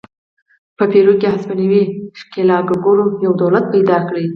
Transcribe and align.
په 0.77 0.83
پیرو 0.91 1.13
کې 1.19 1.27
هسپانوي 1.33 1.83
ښکېلاکګرو 2.19 3.05
یو 3.25 3.33
دولت 3.41 3.65
پیدا 3.73 3.97
کړ. 4.07 4.15